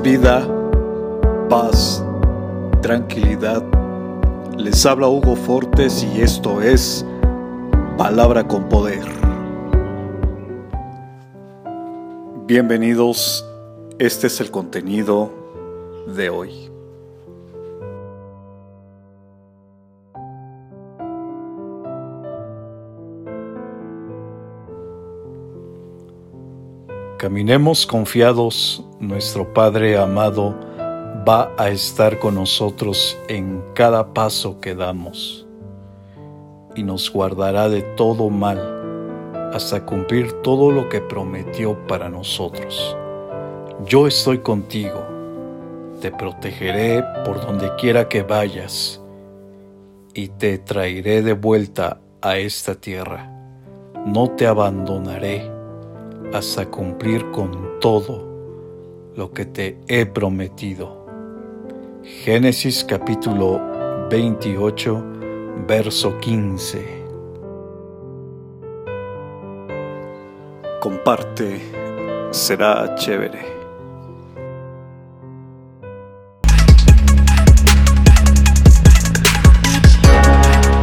[0.00, 0.46] vida,
[1.48, 2.04] paz,
[2.82, 3.62] tranquilidad.
[4.56, 7.04] Les habla Hugo Fortes y esto es
[7.96, 9.04] Palabra con Poder.
[12.46, 13.44] Bienvenidos,
[13.98, 15.32] este es el contenido
[16.14, 16.73] de hoy.
[27.24, 30.54] Caminemos confiados, nuestro Padre amado
[31.26, 35.46] va a estar con nosotros en cada paso que damos
[36.76, 38.60] y nos guardará de todo mal
[39.54, 42.94] hasta cumplir todo lo que prometió para nosotros.
[43.86, 45.02] Yo estoy contigo,
[46.02, 49.00] te protegeré por donde quiera que vayas
[50.12, 53.30] y te traeré de vuelta a esta tierra.
[54.04, 55.53] No te abandonaré
[56.34, 58.26] hasta cumplir con todo
[59.14, 61.06] lo que te he prometido.
[62.02, 63.60] Génesis capítulo
[64.10, 65.04] 28,
[65.68, 67.04] verso 15.
[70.80, 71.60] Comparte,
[72.32, 73.63] será chévere.